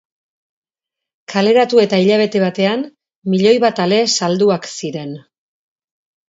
[1.33, 2.81] Kaleratu eta hilabete batean,
[3.35, 5.15] milioi bat ale salduak ziren.